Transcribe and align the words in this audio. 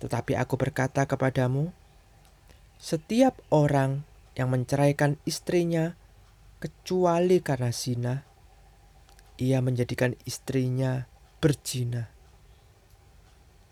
Tetapi 0.00 0.32
aku 0.32 0.56
berkata 0.56 1.04
kepadamu, 1.04 1.76
setiap 2.80 3.36
orang 3.52 4.08
yang 4.32 4.48
menceraikan 4.48 5.20
istrinya 5.28 5.97
kecuali 6.58 7.38
karena 7.38 7.70
zina, 7.70 8.14
ia 9.38 9.62
menjadikan 9.62 10.18
istrinya 10.26 11.06
berzina. 11.38 12.10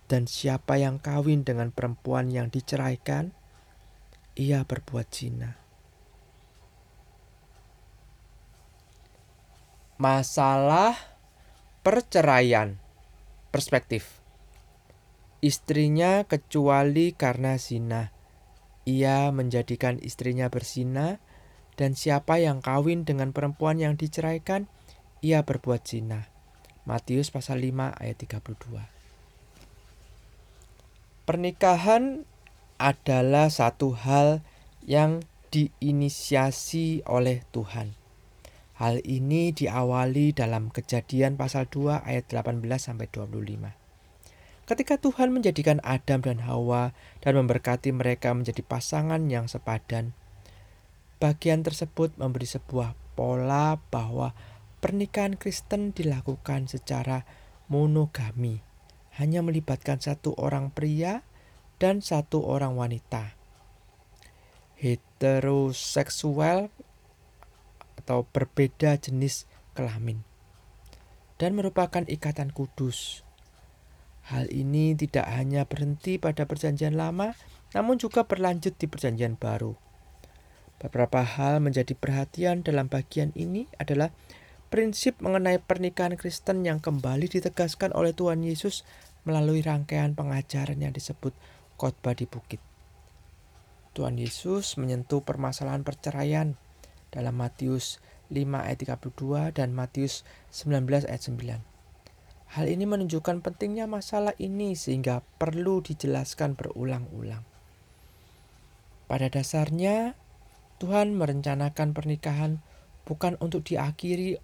Dan 0.07 0.31
siapa 0.31 0.79
yang 0.79 1.03
kawin 1.03 1.43
dengan 1.43 1.75
perempuan 1.75 2.31
yang 2.31 2.47
diceraikan, 2.47 3.35
ia 4.39 4.63
berbuat 4.63 5.11
zina. 5.11 5.59
Masalah 9.99 10.95
perceraian 11.83 12.79
perspektif. 13.51 14.23
Istrinya 15.43 16.23
kecuali 16.23 17.11
karena 17.11 17.59
zina. 17.59 18.15
Ia 18.87 19.35
menjadikan 19.35 19.99
istrinya 19.99 20.47
berzina 20.47 21.19
dan 21.77 21.93
siapa 21.93 22.41
yang 22.41 22.65
kawin 22.65 23.05
dengan 23.05 23.37
perempuan 23.37 23.77
yang 23.77 24.01
diceraikan, 24.01 24.69
ia 25.21 25.45
berbuat 25.45 25.85
zina. 25.85 26.29
Matius 26.89 27.29
pasal 27.29 27.61
5 27.61 27.93
ayat 28.01 28.17
32. 28.17 28.89
Pernikahan 31.27 32.25
adalah 32.79 33.51
satu 33.51 33.93
hal 33.93 34.41
yang 34.87 35.27
diinisiasi 35.51 37.03
oleh 37.09 37.43
Tuhan. 37.51 37.99
Hal 38.77 39.01
ini 39.09 39.57
diawali 39.57 40.37
dalam 40.37 40.69
Kejadian 40.69 41.41
pasal 41.41 41.67
2 41.67 42.05
ayat 42.05 42.29
18 42.29 42.61
sampai 42.77 43.09
25. 43.09 43.73
Ketika 44.67 44.99
Tuhan 44.99 45.31
menjadikan 45.31 45.79
Adam 45.87 46.21
dan 46.21 46.43
Hawa 46.43 46.93
dan 47.23 47.39
memberkati 47.39 47.95
mereka 47.95 48.35
menjadi 48.35 48.61
pasangan 48.67 49.31
yang 49.31 49.47
sepadan, 49.47 50.13
Bagian 51.17 51.65
tersebut 51.65 52.13
memberi 52.21 52.45
sebuah 52.45 52.93
pola 53.17 53.81
bahwa 53.89 54.37
pernikahan 54.85 55.41
Kristen 55.41 55.97
dilakukan 55.97 56.69
secara 56.69 57.25
monogami, 57.73 58.61
hanya 59.17 59.41
melibatkan 59.41 59.97
satu 59.99 60.37
orang 60.37 60.69
pria 60.69 61.25
dan 61.81 62.05
satu 62.05 62.45
orang 62.45 62.77
wanita. 62.77 63.33
Heteroseksual 64.77 66.69
atau 67.97 68.29
berbeda 68.29 69.01
jenis 69.01 69.49
kelamin 69.73 70.21
dan 71.41 71.57
merupakan 71.57 72.05
ikatan 72.05 72.53
kudus. 72.53 73.25
Hal 74.27 74.51
ini 74.51 74.93
tidak 74.99 75.31
hanya 75.33 75.65
berhenti 75.65 76.19
pada 76.19 76.45
Perjanjian 76.51 76.99
Lama, 76.99 77.39
namun 77.73 77.95
juga 77.97 78.27
berlanjut 78.27 78.75
di 78.75 78.91
Perjanjian 78.91 79.39
Baru. 79.39 79.86
Beberapa 80.87 81.27
hal 81.27 81.59
menjadi 81.59 81.99
perhatian 81.99 82.63
dalam 82.63 82.87
bagian 82.87 83.35
ini 83.35 83.67
adalah 83.75 84.15
prinsip 84.71 85.19
mengenai 85.19 85.59
pernikahan 85.59 86.15
Kristen 86.15 86.63
yang 86.63 86.79
kembali 86.79 87.27
ditegaskan 87.27 87.91
oleh 87.91 88.15
Tuhan 88.15 88.47
Yesus 88.47 88.87
melalui 89.27 89.67
rangkaian 89.67 90.15
pengajaran 90.15 90.79
yang 90.79 90.95
disebut 90.95 91.35
khotbah 91.75 92.15
di 92.15 92.31
bukit. 92.31 92.63
Tuhan 93.99 94.15
Yesus 94.15 94.79
menyentuh 94.79 95.27
permasalahan 95.27 95.83
perceraian 95.83 96.55
dalam 97.11 97.35
Matius 97.35 97.99
5 98.31 98.47
ayat 98.47 98.79
32 98.79 99.59
dan 99.59 99.75
Matius 99.75 100.23
19 100.55 100.87
ayat 101.11 101.19
9. 101.19 102.55
Hal 102.55 102.67
ini 102.71 102.87
menunjukkan 102.87 103.43
pentingnya 103.43 103.91
masalah 103.91 104.39
ini 104.39 104.79
sehingga 104.79 105.27
perlu 105.43 105.83
dijelaskan 105.83 106.55
berulang-ulang. 106.55 107.43
Pada 109.11 109.27
dasarnya, 109.27 110.15
Tuhan 110.77 111.17
merencanakan 111.17 111.97
pernikahan 111.97 112.61
bukan 113.09 113.41
untuk 113.41 113.65
diakhiri 113.65 114.37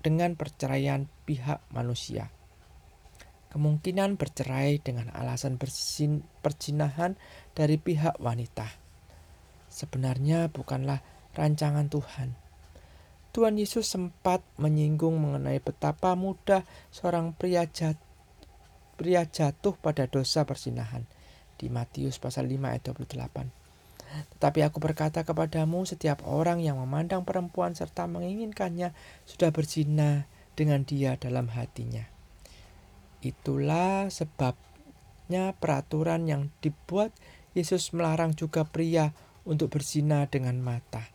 dengan 0.00 0.36
perceraian 0.36 1.10
pihak 1.28 1.60
manusia. 1.72 2.32
Kemungkinan 3.52 4.18
bercerai 4.18 4.82
dengan 4.82 5.12
alasan 5.14 5.60
bersin, 5.60 6.26
perjinahan 6.42 7.14
dari 7.54 7.78
pihak 7.78 8.18
wanita 8.18 8.84
sebenarnya 9.74 10.46
bukanlah 10.54 11.02
rancangan 11.34 11.90
Tuhan. 11.90 12.38
Tuhan 13.34 13.58
Yesus 13.58 13.90
sempat 13.90 14.46
menyinggung 14.62 15.18
mengenai 15.18 15.58
betapa 15.58 16.14
mudah 16.14 16.62
seorang 16.94 17.34
pria, 17.34 17.66
jat, 17.66 17.98
pria 18.94 19.26
jatuh 19.26 19.74
pada 19.74 20.06
dosa 20.06 20.46
persinahan 20.46 21.02
di 21.58 21.66
Matius 21.66 22.22
pasal 22.22 22.46
5 22.46 22.70
ayat 22.70 22.94
28. 22.94 23.63
Tetapi 24.14 24.62
aku 24.62 24.78
berkata 24.78 25.26
kepadamu, 25.26 25.82
setiap 25.82 26.22
orang 26.22 26.62
yang 26.62 26.78
memandang 26.78 27.26
perempuan 27.26 27.74
serta 27.74 28.06
menginginkannya 28.06 28.94
sudah 29.26 29.50
berzina 29.50 30.30
dengan 30.54 30.86
dia 30.86 31.18
dalam 31.18 31.50
hatinya. 31.50 32.06
Itulah 33.24 34.12
sebabnya 34.12 35.56
peraturan 35.58 36.30
yang 36.30 36.52
dibuat 36.62 37.10
Yesus 37.54 37.90
melarang 37.94 38.34
juga 38.34 38.66
pria 38.66 39.14
untuk 39.46 39.74
berzina 39.74 40.26
dengan 40.30 40.58
mata. 40.62 41.10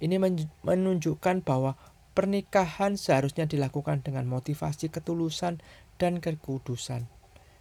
Ini 0.00 0.16
menunjukkan 0.64 1.44
bahwa 1.44 1.76
pernikahan 2.16 2.96
seharusnya 2.96 3.44
dilakukan 3.44 4.00
dengan 4.00 4.24
motivasi 4.26 4.88
ketulusan 4.88 5.60
dan 6.00 6.18
kekudusan 6.18 7.06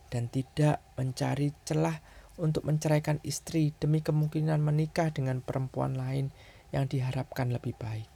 dan 0.10 0.24
tidak 0.32 0.82
mencari 0.98 1.52
celah 1.68 2.02
untuk 2.40 2.64
menceraikan 2.64 3.20
istri 3.28 3.76
demi 3.78 4.00
kemungkinan 4.00 4.64
menikah 4.64 5.12
dengan 5.12 5.44
perempuan 5.44 6.00
lain 6.00 6.32
yang 6.72 6.88
diharapkan 6.88 7.52
lebih 7.52 7.76
baik. 7.76 8.08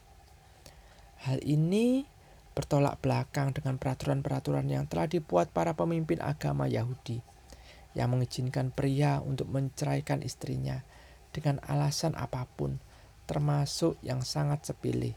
Hal 1.28 1.44
ini 1.44 2.08
bertolak 2.56 3.02
belakang 3.04 3.52
dengan 3.52 3.76
peraturan-peraturan 3.76 4.70
yang 4.72 4.88
telah 4.88 5.12
dibuat 5.12 5.52
para 5.52 5.76
pemimpin 5.76 6.24
agama 6.24 6.70
Yahudi 6.70 7.20
yang 7.94 8.10
mengizinkan 8.14 8.74
pria 8.74 9.22
untuk 9.22 9.50
menceraikan 9.54 10.26
istrinya 10.26 10.82
dengan 11.34 11.62
alasan 11.66 12.18
apa 12.18 12.46
pun, 12.58 12.82
termasuk 13.30 13.98
yang 14.02 14.22
sangat 14.26 14.66
sepilih. 14.66 15.14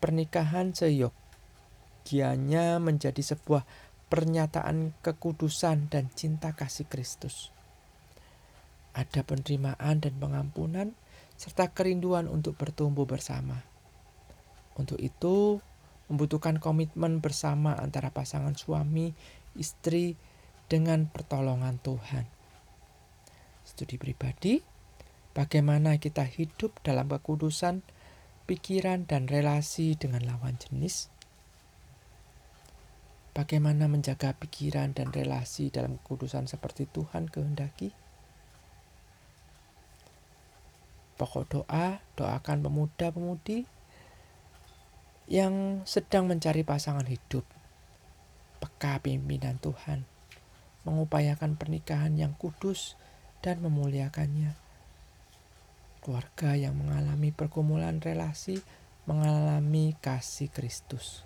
Pernikahan 0.00 0.76
seyogianya 0.76 1.16
menjadi 2.80 3.20
sebuah 3.20 3.64
pernyataan 4.12 4.92
kekudusan 5.00 5.88
dan 5.90 6.12
cinta 6.12 6.52
kasih 6.54 6.86
Kristus 6.86 7.55
ada 8.96 9.20
penerimaan 9.20 10.00
dan 10.00 10.16
pengampunan, 10.16 10.96
serta 11.36 11.76
kerinduan 11.76 12.32
untuk 12.32 12.56
bertumbuh 12.56 13.04
bersama. 13.04 13.60
Untuk 14.72 14.96
itu, 14.96 15.60
membutuhkan 16.08 16.56
komitmen 16.56 17.20
bersama 17.20 17.76
antara 17.76 18.08
pasangan 18.08 18.56
suami, 18.56 19.12
istri, 19.52 20.16
dengan 20.66 21.06
pertolongan 21.06 21.78
Tuhan. 21.78 22.26
Studi 23.62 24.00
pribadi, 24.00 24.58
bagaimana 25.36 26.00
kita 26.00 26.26
hidup 26.26 26.80
dalam 26.82 27.06
kekudusan, 27.06 27.84
pikiran, 28.48 29.06
dan 29.06 29.28
relasi 29.30 29.94
dengan 29.94 30.24
lawan 30.26 30.58
jenis. 30.58 31.12
Bagaimana 33.36 33.84
menjaga 33.84 34.32
pikiran 34.32 34.96
dan 34.96 35.12
relasi 35.12 35.68
dalam 35.68 36.00
kekudusan 36.00 36.48
seperti 36.48 36.88
Tuhan 36.88 37.28
kehendaki? 37.28 38.05
Pokok 41.16 41.44
doa, 41.48 42.04
doakan 42.12 42.60
pemuda-pemudi 42.60 43.64
yang 45.26 45.82
sedang 45.88 46.28
mencari 46.28 46.62
pasangan 46.62 47.08
hidup. 47.08 47.42
Peka 48.60 49.00
pimpinan 49.00 49.56
Tuhan, 49.58 50.04
mengupayakan 50.84 51.56
pernikahan 51.56 52.14
yang 52.20 52.36
kudus 52.36 53.00
dan 53.40 53.64
memuliakannya. 53.64 54.54
Keluarga 56.04 56.54
yang 56.54 56.78
mengalami 56.78 57.32
pergumulan 57.34 57.98
relasi 57.98 58.62
mengalami 59.06 59.94
kasih 60.02 60.50
Kristus. 60.50 61.22